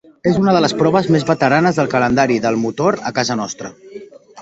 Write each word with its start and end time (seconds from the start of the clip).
És 0.29 0.37
una 0.43 0.55
de 0.55 0.61
les 0.63 0.73
proves 0.79 1.09
més 1.17 1.27
veteranes 1.27 1.81
del 1.81 1.91
calendari 1.93 2.41
del 2.49 2.61
motor 2.67 3.01
a 3.11 3.17
casa 3.21 3.41
nostra. 3.45 3.75